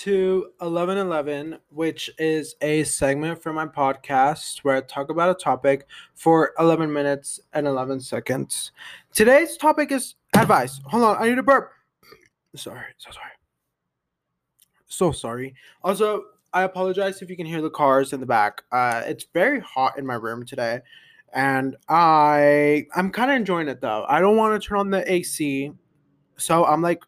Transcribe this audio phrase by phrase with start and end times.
[0.00, 5.86] to 1111, which is a segment from my podcast where I talk about a topic
[6.14, 8.72] for 11 minutes and 11 seconds.
[9.14, 10.80] Today's topic is advice.
[10.84, 11.70] Hold on, I need a burp.
[12.54, 13.30] Sorry, so sorry.
[14.86, 15.54] So sorry.
[15.82, 18.64] Also, I apologize if you can hear the cars in the back.
[18.70, 20.80] Uh, it's very hot in my room today,
[21.32, 24.04] and I I'm kind of enjoying it though.
[24.08, 25.72] I don't want to turn on the AC,
[26.36, 27.02] so I'm like,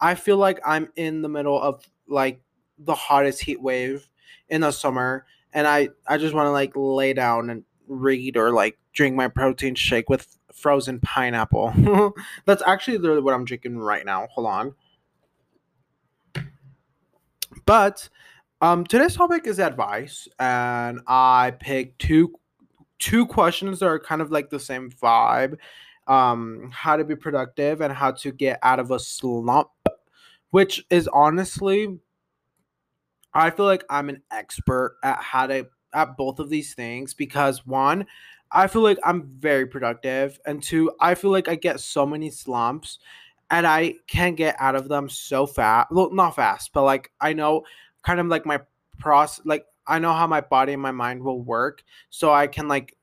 [0.00, 2.40] I feel like I'm in the middle of like
[2.78, 4.08] the hottest heat wave
[4.48, 8.50] in the summer, and I I just want to like lay down and read or
[8.50, 12.14] like drink my protein shake with frozen pineapple.
[12.44, 14.28] That's actually literally what I'm drinking right now.
[14.32, 14.74] Hold on.
[17.66, 18.08] But
[18.60, 22.34] um, today's topic is advice, and I picked two
[22.98, 25.58] two questions that are kind of like the same vibe.
[26.06, 29.68] Um, how to be productive and how to get out of a slump,
[30.52, 31.98] which is honestly,
[33.34, 37.66] I feel like I'm an expert at how to at both of these things because
[37.66, 38.06] one,
[38.50, 42.30] I feel like I'm very productive, and two, I feel like I get so many
[42.30, 43.00] slumps
[43.50, 45.90] and I can get out of them so fast.
[45.90, 47.64] Well, not fast, but like I know
[48.02, 48.60] kind of like my
[48.98, 52.68] process like i know how my body and my mind will work so i can
[52.68, 52.96] like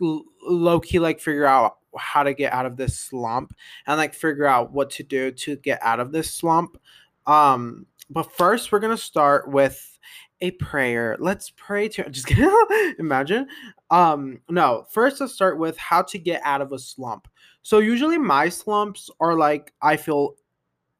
[0.00, 3.54] low key like figure out how to get out of this slump
[3.86, 6.78] and like figure out what to do to get out of this slump.
[7.26, 9.98] Um but first we're gonna start with
[10.40, 11.16] a prayer.
[11.20, 12.50] Let's pray to just kidding.
[12.98, 13.46] imagine.
[13.90, 17.28] Um no first let's start with how to get out of a slump.
[17.62, 20.36] So usually my slumps are like i feel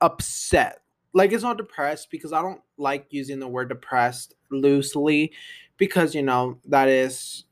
[0.01, 0.81] upset.
[1.13, 5.33] Like it's not depressed because I don't like using the word depressed loosely
[5.77, 7.45] because you know that is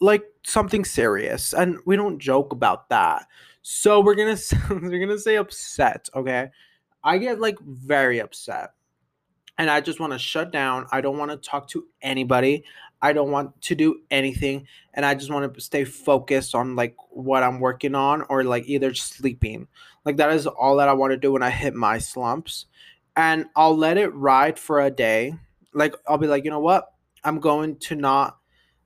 [0.00, 3.26] like something serious and we don't joke about that.
[3.62, 4.36] So we're to
[4.70, 6.50] we're to say upset, okay?
[7.02, 8.70] I get like very upset.
[9.56, 10.86] And I just want to shut down.
[10.90, 12.64] I don't want to talk to anybody.
[13.00, 16.96] I don't want to do anything and I just want to stay focused on like
[17.10, 19.68] what I'm working on or like either sleeping.
[20.04, 22.66] Like that is all that I want to do when I hit my slumps
[23.14, 25.34] and I'll let it ride for a day.
[25.74, 26.92] Like I'll be like, you know what?
[27.22, 28.38] I'm going to not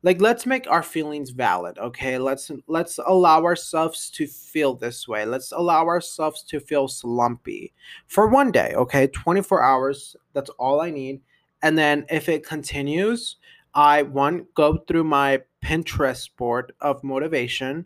[0.02, 2.18] like let's make our feelings valid, okay?
[2.18, 5.24] Let's let's allow ourselves to feel this way.
[5.24, 7.72] Let's allow ourselves to feel slumpy
[8.06, 9.08] for one day, okay?
[9.08, 11.20] 24 hours, that's all I need.
[11.62, 13.36] And then if it continues,
[13.74, 17.84] I one go through my Pinterest board of motivation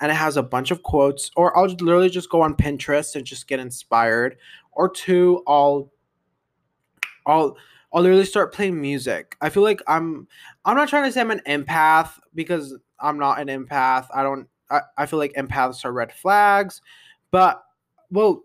[0.00, 3.24] and it has a bunch of quotes or I'll literally just go on Pinterest and
[3.24, 4.38] just get inspired
[4.72, 5.92] or two, I'll
[7.26, 7.56] I'll
[7.92, 9.36] I'll literally start playing music.
[9.40, 10.28] I feel like I'm
[10.64, 14.06] I'm not trying to say I'm an empath because I'm not an empath.
[14.14, 16.80] I don't I, I feel like empaths are red flags.
[17.30, 17.62] But
[18.10, 18.44] well,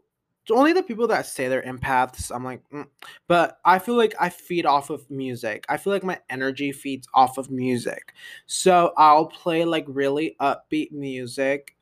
[0.51, 2.85] only the people that say they're empaths, I'm like, mm.
[3.27, 5.65] but I feel like I feed off of music.
[5.69, 8.13] I feel like my energy feeds off of music.
[8.45, 11.75] So I'll play like really upbeat music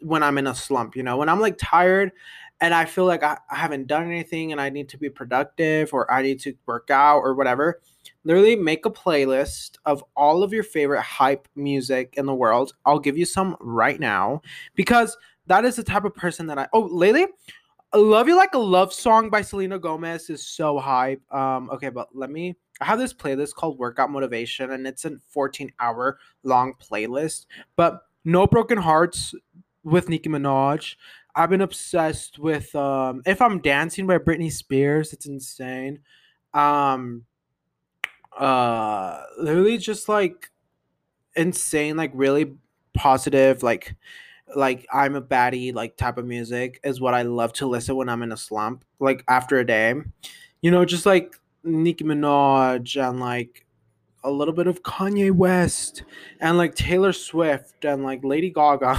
[0.00, 2.12] when I'm in a slump, you know, when I'm like tired
[2.60, 5.92] and I feel like I, I haven't done anything and I need to be productive
[5.92, 7.80] or I need to work out or whatever,
[8.24, 12.72] literally make a playlist of all of your favorite hype music in the world.
[12.84, 14.42] I'll give you some right now
[14.74, 16.66] because that is the type of person that I.
[16.72, 17.26] Oh, lately,
[17.92, 21.22] I Love You Like a Love Song by Selena Gomez is so hype.
[21.32, 22.56] Um, okay, but let me.
[22.80, 27.46] I have this playlist called Workout Motivation, and it's a 14 hour long playlist.
[27.76, 29.34] But No Broken Hearts
[29.84, 30.96] with Nicki Minaj.
[31.36, 35.12] I've been obsessed with um If I'm Dancing by Britney Spears.
[35.12, 36.00] It's insane.
[36.54, 37.24] Um
[38.36, 40.50] uh literally just like
[41.36, 42.54] insane, like really
[42.94, 43.94] positive, like
[44.54, 48.08] like I'm a baddie like type of music is what I love to listen when
[48.08, 49.94] I'm in a slump, like after a day.
[50.62, 53.66] You know, just like Nicki Minaj and like
[54.24, 56.02] a little bit of Kanye West
[56.40, 58.96] and like Taylor Swift and like Lady Gaga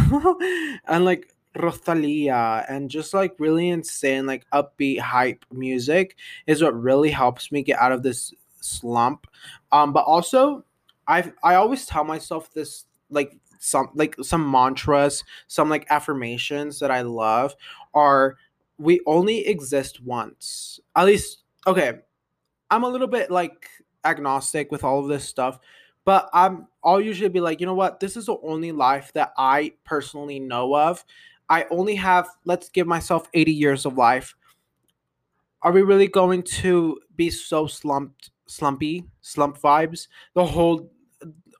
[0.87, 6.16] and like Rosalia and just like really insane, like upbeat hype music
[6.47, 9.27] is what really helps me get out of this slump.
[9.71, 10.63] Um, but also
[11.07, 16.92] I I always tell myself this like some like some mantras, some like affirmations that
[16.92, 17.56] I love
[17.94, 18.38] are
[18.77, 20.80] we only exist once.
[20.95, 22.00] At least okay.
[22.69, 23.69] I'm a little bit like
[24.06, 25.60] agnostic with all of this stuff,
[26.06, 28.00] but I'm I'll usually be like, you know what?
[28.00, 31.03] This is the only life that I personally know of.
[31.49, 34.35] I only have, let's give myself 80 years of life.
[35.61, 40.91] Are we really going to be so slumped, slumpy, slump vibes the whole,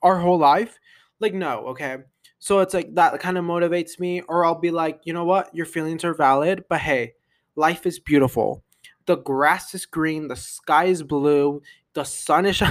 [0.04, 0.78] our whole life?
[1.20, 1.98] Like, no, okay.
[2.40, 5.54] So it's like that kind of motivates me, or I'll be like, you know what,
[5.56, 7.14] your feelings are valid, but hey,
[7.56, 8.64] life is beautiful.
[9.08, 11.62] the grass is green, the sky is blue,
[11.94, 12.62] the sun is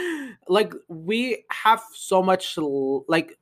[0.48, 2.56] like we have so much
[3.08, 3.36] like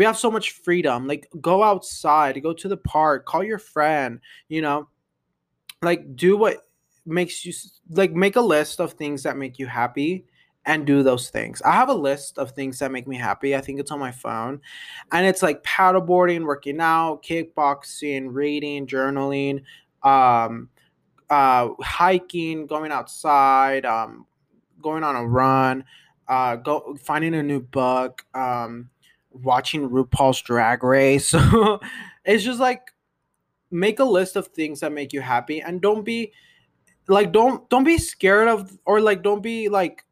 [0.00, 1.06] we have so much freedom.
[1.06, 4.18] Like go outside, go to the park, call your friend,
[4.48, 4.88] you know.
[5.82, 6.66] Like do what
[7.04, 7.52] makes you
[7.90, 10.24] like make a list of things that make you happy
[10.64, 11.60] and do those things.
[11.60, 13.54] I have a list of things that make me happy.
[13.54, 14.62] I think it's on my phone.
[15.12, 19.64] And it's like paddleboarding, working out, kickboxing, reading, journaling,
[20.02, 20.70] um,
[21.28, 24.24] uh, hiking, going outside, um,
[24.80, 25.84] going on a run,
[26.26, 28.88] uh, go finding a new book, um,
[29.30, 31.34] watching RuPaul's Drag Race.
[32.24, 32.92] it's just like
[33.70, 36.32] make a list of things that make you happy and don't be
[37.08, 40.04] like don't don't be scared of or like don't be like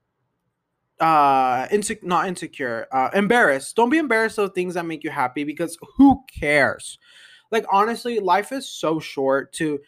[1.00, 3.76] uh insecure not insecure uh embarrassed.
[3.76, 6.99] Don't be embarrassed of things that make you happy because who cares?
[7.50, 9.79] Like honestly life is so short to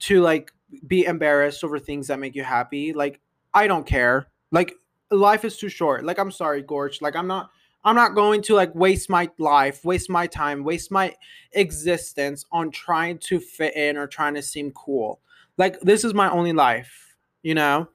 [0.00, 0.52] to like
[0.86, 2.92] be embarrassed over things that make you happy.
[2.92, 3.20] Like
[3.54, 4.28] i don't care.
[4.50, 4.74] Like
[5.10, 6.04] life is too short.
[6.04, 7.00] Like i'm sorry gorge.
[7.00, 7.50] Like i'm not
[7.84, 11.14] i'm not going to like waste my life waste my time waste my
[11.52, 15.20] existence on trying to fit in or trying to seem cool.
[15.56, 17.88] Like this is my only life you know?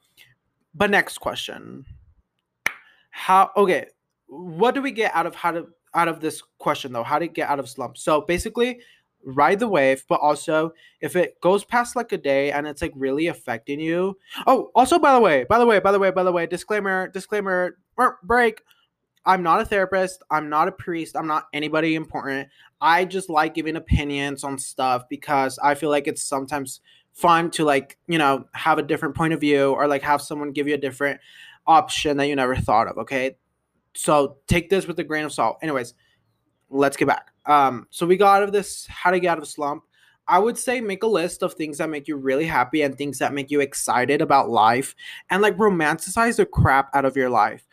[0.73, 1.85] But next question.
[3.11, 3.87] How okay
[4.27, 7.03] what do we get out of how to out of this question though?
[7.03, 7.97] How to get out of slump?
[7.97, 8.79] So basically
[9.25, 12.91] ride the wave but also if it goes past like a day and it's like
[12.95, 14.17] really affecting you.
[14.47, 17.07] Oh also by the way by the way by the way by the way disclaimer
[17.09, 18.61] disclaimer er, break
[19.25, 22.47] i'm not a therapist i'm not a priest i'm not anybody important
[22.81, 26.81] i just like giving opinions on stuff because i feel like it's sometimes
[27.13, 30.51] fun to like you know have a different point of view or like have someone
[30.51, 31.19] give you a different
[31.67, 32.97] option that you never thought of.
[32.97, 33.37] Okay.
[33.95, 35.57] So take this with a grain of salt.
[35.61, 35.93] Anyways,
[36.69, 37.31] let's get back.
[37.45, 39.83] Um, so we got out of this how to get out of a slump.
[40.27, 43.19] I would say make a list of things that make you really happy and things
[43.19, 44.95] that make you excited about life
[45.29, 47.67] and like romanticize the crap out of your life.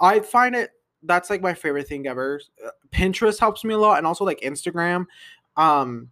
[0.00, 0.70] I find it
[1.04, 2.40] that's like my favorite thing ever.
[2.90, 5.06] Pinterest helps me a lot and also like Instagram.
[5.56, 6.10] Um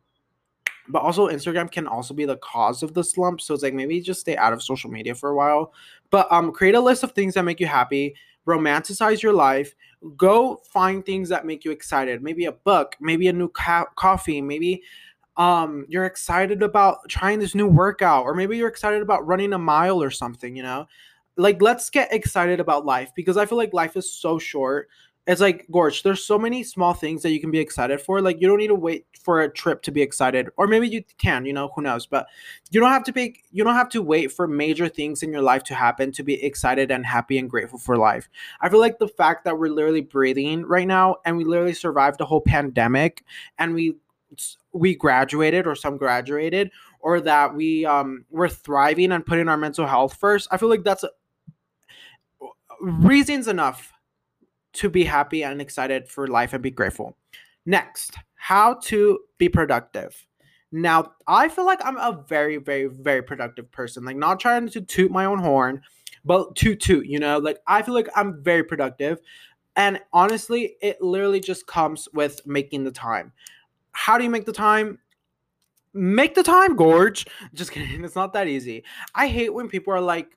[0.90, 3.40] but also Instagram can also be the cause of the slump.
[3.40, 5.72] So it's like maybe just stay out of social media for a while.
[6.10, 8.16] But um, create a list of things that make you happy.
[8.46, 9.74] Romanticize your life.
[10.16, 12.22] Go find things that make you excited.
[12.22, 12.96] Maybe a book.
[13.00, 14.40] Maybe a new ca- coffee.
[14.40, 14.82] Maybe
[15.36, 19.58] um you're excited about trying this new workout or maybe you're excited about running a
[19.58, 20.84] mile or something you know
[21.40, 24.88] like let's get excited about life because i feel like life is so short.
[25.26, 28.40] It's like gorge there's so many small things that you can be excited for like
[28.40, 31.44] you don't need to wait for a trip to be excited or maybe you can
[31.44, 32.26] you know who knows but
[32.70, 35.42] you don't have to be you don't have to wait for major things in your
[35.42, 38.28] life to happen to be excited and happy and grateful for life.
[38.60, 42.20] I feel like the fact that we're literally breathing right now and we literally survived
[42.20, 43.22] a whole pandemic
[43.58, 43.96] and we
[44.72, 46.70] we graduated or some graduated
[47.00, 50.84] or that we um we're thriving and putting our mental health first i feel like
[50.84, 51.04] that's
[52.80, 53.92] reasons enough
[54.72, 57.16] to be happy and excited for life and be grateful.
[57.66, 60.26] Next, how to be productive.
[60.72, 64.04] Now, I feel like I'm a very, very, very productive person.
[64.04, 65.82] Like, not trying to toot my own horn,
[66.24, 67.38] but toot toot, you know?
[67.38, 69.18] Like, I feel like I'm very productive.
[69.74, 73.32] And honestly, it literally just comes with making the time.
[73.92, 74.98] How do you make the time?
[75.92, 77.26] Make the time, Gorge.
[77.54, 78.04] Just kidding.
[78.04, 78.84] It's not that easy.
[79.12, 80.36] I hate when people are like,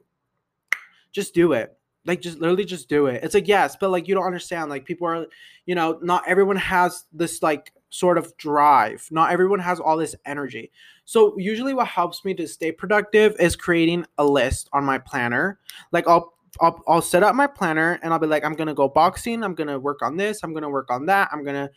[1.12, 3.24] just do it like just literally just do it.
[3.24, 5.28] It's like yes but like you don't understand like people are
[5.66, 9.07] you know not everyone has this like sort of drive.
[9.12, 10.72] Not everyone has all this energy.
[11.06, 15.60] So usually what helps me to stay productive is creating a list on my planner.
[15.92, 18.88] Like i'll I'll, I'll set up my planner and I'll be like, I'm gonna go
[18.88, 21.69] boxing, I'm gonna work on this, I'm gonna work on that, I'm gonna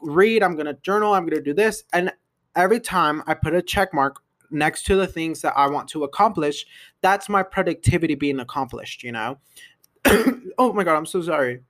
[0.00, 1.84] read, I'm gonna journal, I'm gonna do this.
[1.92, 2.12] And
[2.56, 6.04] every time I put a check mark next to the things that I want to
[6.04, 6.66] accomplish,
[7.00, 9.38] that's my productivity being accomplished, you know?
[10.58, 11.60] oh my God, I'm so sorry.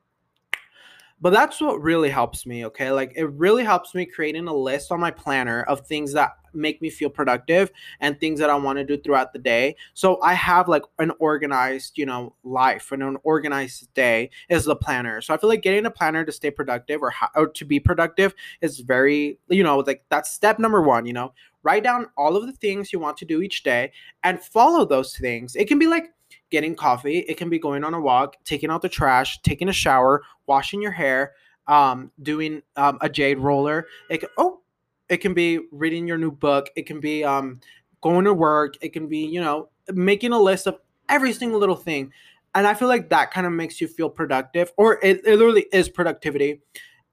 [1.20, 2.90] But that's what really helps me, okay?
[2.90, 6.80] Like it really helps me creating a list on my planner of things that make
[6.82, 7.70] me feel productive
[8.00, 9.76] and things that I want to do throughout the day.
[9.94, 14.76] So I have like an organized, you know, life and an organized day is the
[14.76, 15.20] planner.
[15.20, 18.34] So I feel like getting a planner to stay productive or, or to be productive
[18.60, 21.32] is very, you know, like that's step number one, you know,
[21.62, 25.16] write down all of the things you want to do each day and follow those
[25.16, 25.56] things.
[25.56, 26.12] It can be like
[26.50, 29.72] getting coffee, it can be going on a walk, taking out the trash, taking a
[29.72, 31.32] shower, washing your hair,
[31.66, 33.86] um, doing um, a jade roller.
[34.08, 34.60] It oh,
[35.08, 36.70] it can be reading your new book.
[36.76, 37.60] It can be um,
[38.00, 38.74] going to work.
[38.80, 42.12] It can be you know making a list of every single little thing.
[42.54, 45.66] And I feel like that kind of makes you feel productive, or it, it literally
[45.72, 46.62] is productivity.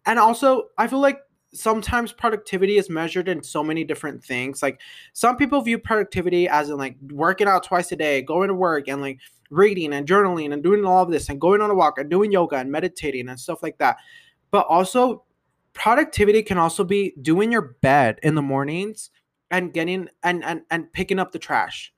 [0.06, 1.20] And also, I feel like
[1.54, 4.62] sometimes productivity is measured in so many different things.
[4.64, 4.82] Like
[5.14, 8.88] some people view productivity as in like working out twice a day, going to work
[8.88, 9.20] and like
[9.50, 12.32] reading and journaling and doing all of this and going on a walk and doing
[12.32, 13.98] yoga and meditating and stuff like that.
[14.52, 15.24] But also
[15.74, 19.10] productivity can also be doing your bed in the mornings
[19.52, 21.94] and getting and and, and picking up the trash.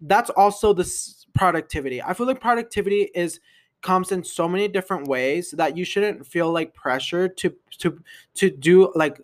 [0.00, 2.02] That's also this productivity.
[2.02, 3.40] I feel like productivity is
[3.82, 7.98] comes in so many different ways that you shouldn't feel like pressure to to
[8.34, 9.20] to do like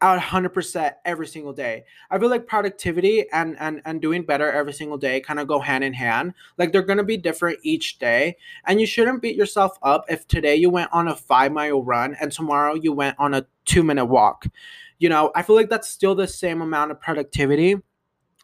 [0.00, 1.84] out 100% every single day.
[2.10, 5.58] I feel like productivity and and and doing better every single day kind of go
[5.58, 6.34] hand in hand.
[6.56, 10.26] Like they're going to be different each day and you shouldn't beat yourself up if
[10.28, 14.46] today you went on a 5-mile run and tomorrow you went on a 2-minute walk.
[14.98, 17.76] You know, I feel like that's still the same amount of productivity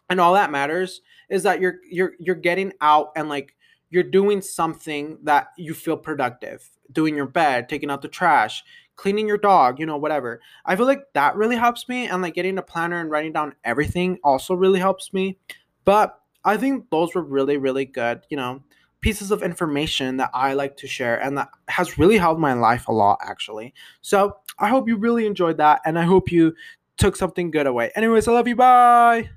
[0.09, 3.55] and all that matters is that you're you're you're getting out and like
[3.89, 8.63] you're doing something that you feel productive doing your bed taking out the trash
[8.95, 10.41] cleaning your dog you know whatever.
[10.65, 13.55] I feel like that really helps me and like getting a planner and writing down
[13.63, 15.37] everything also really helps me.
[15.83, 18.61] But i think those were really really good you know
[19.01, 22.87] pieces of information that i like to share and that has really helped my life
[22.87, 23.73] a lot actually.
[24.01, 26.53] So i hope you really enjoyed that and i hope you
[26.97, 27.91] took something good away.
[27.95, 28.55] Anyways i love you.
[28.55, 29.29] Bye